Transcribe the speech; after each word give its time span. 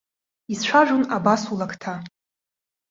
Ицәажәон 0.53 1.03
абас 1.15 1.41
улакҭа. 1.53 1.93